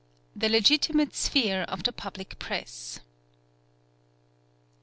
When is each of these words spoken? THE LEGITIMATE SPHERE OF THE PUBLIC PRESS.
THE 0.35 0.49
LEGITIMATE 0.49 1.13
SPHERE 1.13 1.61
OF 1.69 1.83
THE 1.83 1.93
PUBLIC 1.93 2.39
PRESS. 2.39 3.01